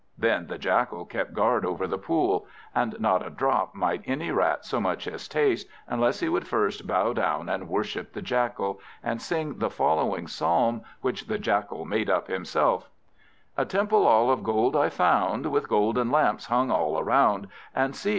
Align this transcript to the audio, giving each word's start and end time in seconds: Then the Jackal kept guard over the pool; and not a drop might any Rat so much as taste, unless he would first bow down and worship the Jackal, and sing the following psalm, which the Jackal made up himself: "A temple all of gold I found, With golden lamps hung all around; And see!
Then 0.17 0.47
the 0.47 0.57
Jackal 0.57 1.05
kept 1.05 1.35
guard 1.35 1.63
over 1.63 1.85
the 1.85 1.99
pool; 1.99 2.47
and 2.73 2.99
not 2.99 3.23
a 3.23 3.29
drop 3.29 3.75
might 3.75 4.01
any 4.07 4.31
Rat 4.31 4.65
so 4.65 4.81
much 4.81 5.07
as 5.07 5.27
taste, 5.27 5.67
unless 5.87 6.21
he 6.21 6.27
would 6.27 6.47
first 6.47 6.87
bow 6.87 7.13
down 7.13 7.47
and 7.49 7.69
worship 7.69 8.11
the 8.13 8.21
Jackal, 8.23 8.79
and 9.03 9.21
sing 9.21 9.59
the 9.59 9.69
following 9.69 10.25
psalm, 10.25 10.81
which 11.01 11.27
the 11.27 11.37
Jackal 11.37 11.85
made 11.85 12.09
up 12.09 12.29
himself: 12.29 12.89
"A 13.55 13.63
temple 13.63 14.07
all 14.07 14.31
of 14.31 14.41
gold 14.43 14.75
I 14.75 14.89
found, 14.89 15.45
With 15.51 15.69
golden 15.69 16.09
lamps 16.09 16.47
hung 16.47 16.71
all 16.71 16.97
around; 16.99 17.47
And 17.75 17.95
see! 17.95 18.09